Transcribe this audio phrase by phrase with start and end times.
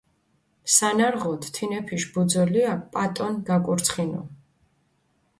[0.75, 4.21] სანარღოთ, თინეფიშ ბუძოლიაქ პატონი გაკურცხინუ.